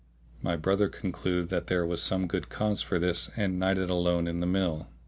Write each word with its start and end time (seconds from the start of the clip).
My 0.41 0.55
brother 0.55 0.89
concluded 0.89 1.49
that 1.49 1.67
there 1.67 1.85
was 1.85 2.01
some 2.01 2.25
good 2.25 2.49
cause 2.49 2.81
for 2.81 2.97
this 2.97 3.29
and 3.37 3.59
nighted 3.59 3.91
alone 3.91 4.25
in 4.25 4.39
the 4.39 4.47
mill. 4.47 4.87